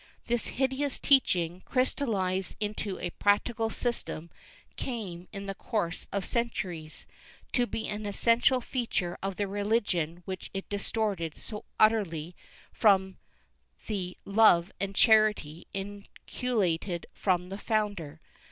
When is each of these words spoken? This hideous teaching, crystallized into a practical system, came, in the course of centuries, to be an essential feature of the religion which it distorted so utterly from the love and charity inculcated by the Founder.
This 0.25 0.47
hideous 0.47 0.97
teaching, 0.97 1.61
crystallized 1.63 2.55
into 2.59 2.97
a 2.97 3.11
practical 3.11 3.69
system, 3.69 4.31
came, 4.75 5.27
in 5.31 5.45
the 5.45 5.53
course 5.53 6.07
of 6.11 6.25
centuries, 6.25 7.05
to 7.51 7.67
be 7.67 7.87
an 7.87 8.07
essential 8.07 8.61
feature 8.61 9.19
of 9.21 9.35
the 9.35 9.47
religion 9.47 10.23
which 10.25 10.49
it 10.55 10.67
distorted 10.69 11.37
so 11.37 11.65
utterly 11.79 12.35
from 12.73 13.17
the 13.85 14.17
love 14.25 14.71
and 14.79 14.95
charity 14.95 15.67
inculcated 15.71 17.05
by 17.23 17.37
the 17.37 17.59
Founder. 17.59 18.19